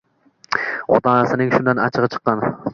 Onasining 0.95 1.55
shundan 1.59 1.85
achchig`i 1.87 2.13
chiqqan 2.17 2.47